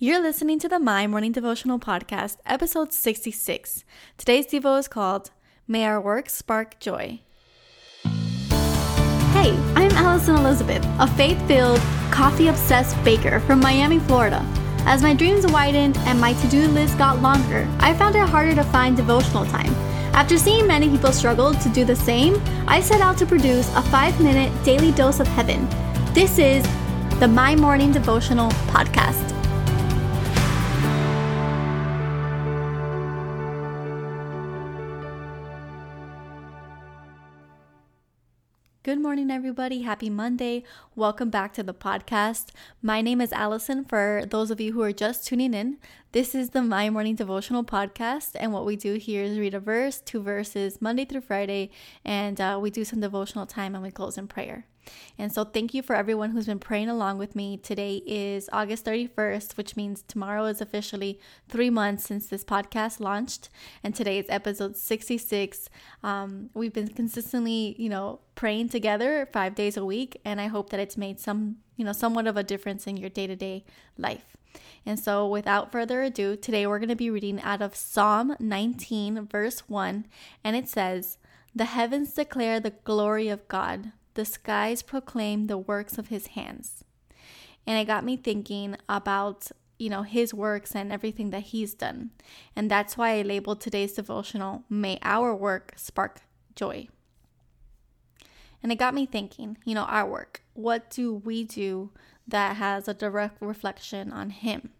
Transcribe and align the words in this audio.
You're 0.00 0.22
listening 0.22 0.60
to 0.60 0.68
the 0.68 0.78
My 0.78 1.08
Morning 1.08 1.32
Devotional 1.32 1.80
Podcast, 1.80 2.36
episode 2.46 2.92
66. 2.92 3.82
Today's 4.16 4.46
Devo 4.46 4.78
is 4.78 4.86
called 4.86 5.32
May 5.66 5.84
Our 5.86 6.00
Work 6.00 6.30
Spark 6.30 6.78
Joy. 6.78 7.22
Hey, 9.32 9.50
I'm 9.74 9.90
Alison 9.96 10.36
Elizabeth, 10.36 10.86
a 11.00 11.08
faith 11.08 11.44
filled, 11.48 11.80
coffee 12.12 12.46
obsessed 12.46 12.94
baker 13.02 13.40
from 13.40 13.58
Miami, 13.58 13.98
Florida. 13.98 14.46
As 14.86 15.02
my 15.02 15.14
dreams 15.14 15.44
widened 15.48 15.96
and 16.06 16.20
my 16.20 16.32
to 16.32 16.46
do 16.46 16.68
list 16.68 16.96
got 16.96 17.20
longer, 17.20 17.66
I 17.80 17.92
found 17.92 18.14
it 18.14 18.28
harder 18.28 18.54
to 18.54 18.62
find 18.62 18.96
devotional 18.96 19.46
time. 19.46 19.74
After 20.14 20.38
seeing 20.38 20.68
many 20.68 20.88
people 20.88 21.10
struggle 21.10 21.54
to 21.54 21.68
do 21.70 21.84
the 21.84 21.96
same, 21.96 22.40
I 22.68 22.80
set 22.80 23.00
out 23.00 23.18
to 23.18 23.26
produce 23.26 23.68
a 23.74 23.82
five 23.82 24.20
minute 24.20 24.52
daily 24.64 24.92
dose 24.92 25.18
of 25.18 25.26
heaven. 25.26 25.68
This 26.14 26.38
is 26.38 26.64
the 27.18 27.26
My 27.26 27.56
Morning 27.56 27.90
Devotional 27.90 28.52
Podcast. 28.70 29.07
Good 38.84 39.00
morning, 39.00 39.28
everybody. 39.28 39.82
Happy 39.82 40.08
Monday. 40.08 40.62
Welcome 40.94 41.30
back 41.30 41.52
to 41.54 41.64
the 41.64 41.74
podcast. 41.74 42.52
My 42.80 43.02
name 43.02 43.20
is 43.20 43.32
Alison. 43.32 43.84
For 43.84 44.22
those 44.24 44.52
of 44.52 44.60
you 44.60 44.72
who 44.72 44.82
are 44.82 44.92
just 44.92 45.26
tuning 45.26 45.52
in, 45.52 45.78
this 46.12 46.32
is 46.32 46.50
the 46.50 46.62
My 46.62 46.88
Morning 46.88 47.16
Devotional 47.16 47.64
podcast. 47.64 48.30
And 48.36 48.52
what 48.52 48.64
we 48.64 48.76
do 48.76 48.94
here 48.94 49.24
is 49.24 49.36
read 49.36 49.52
a 49.52 49.58
verse, 49.58 50.00
two 50.00 50.22
verses, 50.22 50.80
Monday 50.80 51.04
through 51.04 51.22
Friday, 51.22 51.72
and 52.04 52.40
uh, 52.40 52.56
we 52.62 52.70
do 52.70 52.84
some 52.84 53.00
devotional 53.00 53.46
time 53.46 53.74
and 53.74 53.82
we 53.82 53.90
close 53.90 54.16
in 54.16 54.28
prayer. 54.28 54.64
And 55.18 55.32
so, 55.32 55.44
thank 55.44 55.74
you 55.74 55.82
for 55.82 55.96
everyone 55.96 56.30
who's 56.30 56.46
been 56.46 56.58
praying 56.58 56.88
along 56.88 57.18
with 57.18 57.34
me. 57.34 57.56
Today 57.56 58.02
is 58.06 58.48
August 58.52 58.84
31st, 58.84 59.56
which 59.56 59.76
means 59.76 60.02
tomorrow 60.06 60.46
is 60.46 60.60
officially 60.60 61.18
three 61.48 61.70
months 61.70 62.04
since 62.04 62.26
this 62.26 62.44
podcast 62.44 63.00
launched. 63.00 63.48
And 63.82 63.94
today 63.94 64.18
is 64.18 64.26
episode 64.28 64.76
66. 64.76 65.68
Um, 66.02 66.50
we've 66.54 66.72
been 66.72 66.88
consistently, 66.88 67.74
you 67.78 67.88
know, 67.88 68.20
praying 68.34 68.68
together 68.68 69.28
five 69.32 69.54
days 69.54 69.76
a 69.76 69.84
week. 69.84 70.20
And 70.24 70.40
I 70.40 70.46
hope 70.46 70.70
that 70.70 70.80
it's 70.80 70.96
made 70.96 71.18
some, 71.18 71.56
you 71.76 71.84
know, 71.84 71.92
somewhat 71.92 72.26
of 72.26 72.36
a 72.36 72.42
difference 72.42 72.86
in 72.86 72.96
your 72.96 73.10
day 73.10 73.26
to 73.26 73.36
day 73.36 73.64
life. 73.96 74.36
And 74.86 74.98
so, 74.98 75.26
without 75.26 75.72
further 75.72 76.02
ado, 76.02 76.36
today 76.36 76.66
we're 76.66 76.78
going 76.78 76.88
to 76.88 76.96
be 76.96 77.10
reading 77.10 77.40
out 77.42 77.60
of 77.60 77.76
Psalm 77.76 78.34
19, 78.38 79.26
verse 79.26 79.68
1. 79.68 80.06
And 80.42 80.56
it 80.56 80.68
says, 80.68 81.18
The 81.54 81.66
heavens 81.66 82.14
declare 82.14 82.60
the 82.60 82.74
glory 82.84 83.28
of 83.28 83.46
God 83.48 83.92
the 84.18 84.24
skies 84.24 84.82
proclaim 84.82 85.46
the 85.46 85.56
works 85.56 85.96
of 85.96 86.08
his 86.08 86.26
hands. 86.28 86.82
And 87.64 87.78
it 87.78 87.86
got 87.86 88.04
me 88.04 88.16
thinking 88.16 88.76
about, 88.88 89.52
you 89.78 89.88
know, 89.88 90.02
his 90.02 90.34
works 90.34 90.74
and 90.74 90.90
everything 90.90 91.30
that 91.30 91.44
he's 91.54 91.72
done. 91.72 92.10
And 92.56 92.68
that's 92.68 92.96
why 92.96 93.16
I 93.16 93.22
labeled 93.22 93.60
today's 93.60 93.92
devotional, 93.92 94.64
May 94.68 94.98
Our 95.02 95.36
Work 95.36 95.74
Spark 95.76 96.22
Joy. 96.56 96.88
And 98.60 98.72
it 98.72 98.78
got 98.80 98.92
me 98.92 99.06
thinking, 99.06 99.56
you 99.64 99.76
know, 99.76 99.84
our 99.84 100.10
work. 100.10 100.42
What 100.54 100.90
do 100.90 101.14
we 101.14 101.44
do 101.44 101.90
that 102.26 102.56
has 102.56 102.88
a 102.88 102.94
direct 102.94 103.40
reflection 103.40 104.12
on 104.12 104.30
him? 104.30 104.70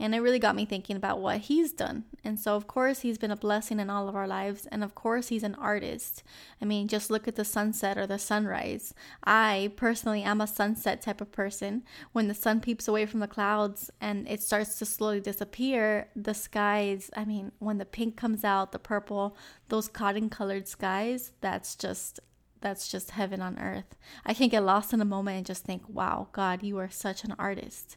And 0.00 0.14
it 0.14 0.20
really 0.20 0.38
got 0.38 0.56
me 0.56 0.64
thinking 0.64 0.96
about 0.96 1.20
what 1.20 1.42
he's 1.42 1.72
done. 1.72 2.04
And 2.24 2.40
so, 2.40 2.56
of 2.56 2.66
course, 2.66 3.00
he's 3.00 3.18
been 3.18 3.30
a 3.30 3.36
blessing 3.36 3.78
in 3.78 3.90
all 3.90 4.08
of 4.08 4.16
our 4.16 4.26
lives. 4.26 4.66
And 4.72 4.82
of 4.82 4.94
course, 4.94 5.28
he's 5.28 5.42
an 5.42 5.54
artist. 5.56 6.22
I 6.60 6.64
mean, 6.64 6.88
just 6.88 7.10
look 7.10 7.28
at 7.28 7.36
the 7.36 7.44
sunset 7.44 7.98
or 7.98 8.06
the 8.06 8.18
sunrise. 8.18 8.94
I 9.22 9.72
personally 9.76 10.22
am 10.22 10.40
a 10.40 10.46
sunset 10.46 11.02
type 11.02 11.20
of 11.20 11.32
person. 11.32 11.84
When 12.12 12.28
the 12.28 12.34
sun 12.34 12.60
peeps 12.60 12.88
away 12.88 13.04
from 13.04 13.20
the 13.20 13.28
clouds 13.28 13.90
and 14.00 14.26
it 14.26 14.42
starts 14.42 14.78
to 14.78 14.86
slowly 14.86 15.20
disappear, 15.20 16.08
the 16.16 16.34
skies, 16.34 17.10
I 17.14 17.26
mean, 17.26 17.52
when 17.58 17.76
the 17.76 17.84
pink 17.84 18.16
comes 18.16 18.42
out, 18.42 18.72
the 18.72 18.78
purple, 18.78 19.36
those 19.68 19.86
cotton 19.86 20.30
colored 20.30 20.66
skies, 20.66 21.32
that's 21.42 21.76
just 21.76 22.20
that's 22.62 22.88
just 22.88 23.12
heaven 23.12 23.40
on 23.40 23.58
earth. 23.58 23.96
I 24.24 24.34
can 24.34 24.48
get 24.48 24.62
lost 24.62 24.92
in 24.92 25.00
a 25.00 25.06
moment 25.06 25.38
and 25.38 25.46
just 25.46 25.64
think, 25.64 25.82
wow, 25.88 26.28
God, 26.32 26.62
you 26.62 26.78
are 26.78 26.90
such 26.90 27.24
an 27.24 27.34
artist. 27.38 27.96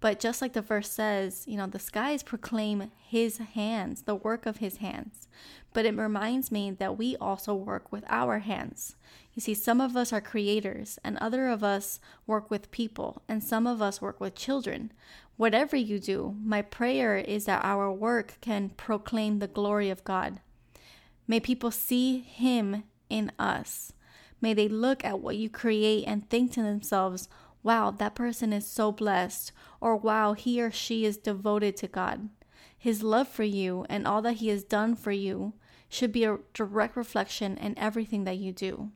But 0.00 0.20
just 0.20 0.42
like 0.42 0.52
the 0.52 0.62
verse 0.62 0.90
says, 0.90 1.44
you 1.46 1.56
know, 1.56 1.66
the 1.66 1.78
skies 1.78 2.22
proclaim 2.22 2.90
his 3.08 3.38
hands, 3.38 4.02
the 4.02 4.14
work 4.14 4.44
of 4.46 4.58
his 4.58 4.76
hands. 4.76 5.26
But 5.72 5.86
it 5.86 5.96
reminds 5.96 6.52
me 6.52 6.70
that 6.72 6.98
we 6.98 7.16
also 7.16 7.54
work 7.54 7.90
with 7.90 8.04
our 8.08 8.40
hands. 8.40 8.96
You 9.34 9.40
see, 9.40 9.54
some 9.54 9.80
of 9.80 9.96
us 9.96 10.12
are 10.12 10.20
creators, 10.20 10.98
and 11.04 11.18
other 11.18 11.48
of 11.48 11.62
us 11.62 12.00
work 12.26 12.50
with 12.50 12.70
people, 12.70 13.22
and 13.28 13.42
some 13.42 13.66
of 13.66 13.82
us 13.82 14.00
work 14.00 14.20
with 14.20 14.34
children. 14.34 14.92
Whatever 15.36 15.76
you 15.76 15.98
do, 15.98 16.34
my 16.42 16.62
prayer 16.62 17.16
is 17.16 17.44
that 17.44 17.64
our 17.64 17.92
work 17.92 18.38
can 18.40 18.70
proclaim 18.70 19.38
the 19.38 19.46
glory 19.46 19.90
of 19.90 20.04
God. 20.04 20.40
May 21.28 21.40
people 21.40 21.70
see 21.70 22.20
him 22.20 22.84
in 23.10 23.32
us. 23.38 23.92
May 24.40 24.54
they 24.54 24.68
look 24.68 25.04
at 25.04 25.20
what 25.20 25.36
you 25.36 25.50
create 25.50 26.04
and 26.06 26.28
think 26.28 26.52
to 26.52 26.62
themselves, 26.62 27.28
wow, 27.66 27.90
that 27.90 28.14
person 28.14 28.52
is 28.52 28.64
so 28.64 28.92
blessed, 28.92 29.50
or 29.80 29.96
wow, 29.96 30.34
he 30.34 30.62
or 30.62 30.70
she 30.70 31.04
is 31.04 31.16
devoted 31.16 31.76
to 31.76 31.88
God. 31.88 32.28
His 32.78 33.02
love 33.02 33.26
for 33.26 33.42
you 33.42 33.84
and 33.88 34.06
all 34.06 34.22
that 34.22 34.34
he 34.34 34.48
has 34.48 34.62
done 34.62 34.94
for 34.94 35.10
you 35.10 35.52
should 35.88 36.12
be 36.12 36.22
a 36.22 36.38
direct 36.54 36.96
reflection 36.96 37.56
in 37.56 37.76
everything 37.76 38.22
that 38.22 38.38
you 38.38 38.52
do. 38.52 38.92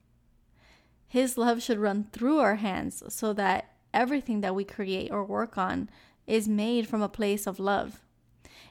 His 1.09 1.37
love 1.37 1.61
should 1.61 1.81
run 1.81 2.07
through 2.13 2.39
our 2.39 2.57
hands 2.57 3.03
so 3.09 3.33
that 3.33 3.73
everything 3.93 4.41
that 4.43 4.55
we 4.55 4.63
create 4.63 5.11
or 5.11 5.25
work 5.25 5.59
on 5.59 5.91
is 6.29 6.47
made 6.47 6.87
from 6.87 7.03
a 7.03 7.09
place 7.09 7.49
of 7.49 7.59
love. 7.59 8.01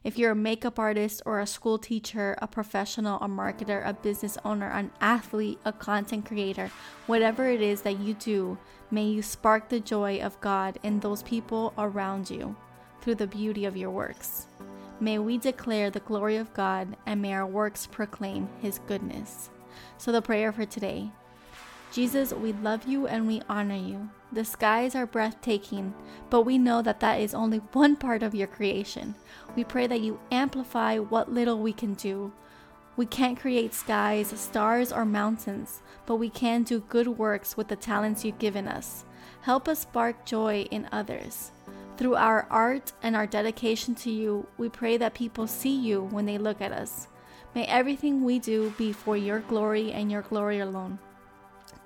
If 0.02 0.18
you're 0.18 0.32
a 0.32 0.36
makeup 0.36 0.80
artist 0.80 1.22
or 1.26 1.42
a 1.42 1.48
school 1.48 1.78
teacher, 1.78 2.38
a 2.42 2.48
professional, 2.48 3.20
a 3.20 3.28
marketer, 3.28 3.86
a 3.86 3.94
business 3.94 4.38
owner, 4.46 4.70
an 4.70 4.92
athlete, 5.02 5.60
a 5.66 5.74
content 5.74 6.26
creator, 6.26 6.72
whatever 7.08 7.48
it 7.48 7.62
is 7.62 7.82
that 7.82 8.00
you 8.00 8.14
do, 8.14 8.58
may 8.92 9.04
you 9.04 9.22
spark 9.22 9.68
the 9.68 9.82
joy 9.82 10.22
of 10.22 10.40
God 10.40 10.80
in 10.84 11.02
those 11.02 11.22
people 11.24 11.74
around 11.78 12.30
you 12.30 12.56
through 13.02 13.16
the 13.16 13.28
beauty 13.28 13.66
of 13.66 13.76
your 13.76 13.92
works. 13.92 14.48
May 15.02 15.20
we 15.20 15.38
declare 15.38 15.90
the 15.90 16.00
glory 16.00 16.38
of 16.38 16.54
God 16.54 16.96
and 17.06 17.22
may 17.22 17.34
our 17.34 17.46
works 17.46 17.86
proclaim 17.86 18.48
His 18.62 18.80
goodness. 18.88 19.50
So, 19.98 20.14
the 20.14 20.22
prayer 20.22 20.54
for 20.54 20.66
today 20.66 21.12
Jesus, 21.92 22.34
we 22.34 22.54
love 22.54 22.88
you 22.88 23.08
and 23.08 23.28
we 23.28 23.42
honor 23.50 23.76
you. 23.76 24.10
The 24.32 24.46
skies 24.46 24.94
are 24.94 25.08
breathtaking, 25.08 25.96
but 26.30 26.44
we 26.44 26.60
know 26.60 26.84
that 26.84 27.00
that 27.00 27.20
is 27.20 27.34
only 27.34 27.58
one 27.74 27.96
part 27.96 28.22
of 28.22 28.36
your 28.36 28.48
creation. 28.48 29.16
We 29.56 29.64
pray 29.64 29.88
that 29.88 30.02
you 30.02 30.20
amplify 30.32 31.00
what 31.00 31.34
little 31.34 31.58
we 31.58 31.74
can 31.74 31.96
do. 31.96 32.32
We 32.96 33.08
can't 33.08 33.40
create 33.40 33.74
skies, 33.74 34.28
stars, 34.40 34.92
or 34.92 35.04
mountains, 35.04 35.82
but 36.06 36.18
we 36.18 36.30
can 36.30 36.62
do 36.62 36.82
good 36.90 37.08
works 37.08 37.58
with 37.58 37.70
the 37.70 37.76
talents 37.76 38.24
you've 38.24 38.38
given 38.38 38.68
us. 38.68 39.04
Help 39.42 39.68
us 39.68 39.80
spark 39.80 40.26
joy 40.26 40.68
in 40.70 40.88
others. 40.92 41.52
Through 41.98 42.16
our 42.16 42.46
art 42.52 42.94
and 43.02 43.16
our 43.16 43.26
dedication 43.26 43.96
to 43.96 44.12
you, 44.12 44.46
we 44.58 44.70
pray 44.70 44.98
that 44.98 45.16
people 45.16 45.48
see 45.48 45.76
you 45.76 46.04
when 46.12 46.26
they 46.26 46.38
look 46.38 46.62
at 46.62 46.72
us. 46.72 47.08
May 47.56 47.66
everything 47.66 48.24
we 48.24 48.38
do 48.38 48.74
be 48.78 48.94
for 48.94 49.18
your 49.18 49.40
glory 49.40 49.92
and 49.92 50.12
your 50.12 50.22
glory 50.22 50.60
alone. 50.60 51.00